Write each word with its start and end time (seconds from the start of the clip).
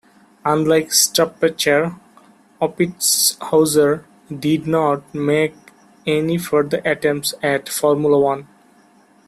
Unlike 0.43 0.87
Stuppacher, 0.93 1.95
Oppitzhauser 2.59 4.03
did 4.35 4.65
not 4.65 5.03
make 5.13 5.53
any 6.07 6.39
further 6.39 6.81
attempts 6.83 7.35
at 7.43 7.69
Formula 7.69 8.19
One. 8.19 8.47